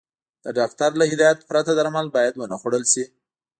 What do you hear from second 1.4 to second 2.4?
پرته درمل بايد